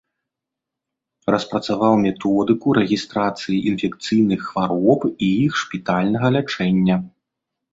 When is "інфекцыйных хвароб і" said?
3.73-5.27